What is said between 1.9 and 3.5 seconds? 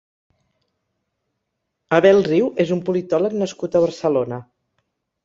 Abel Riu és un politòleg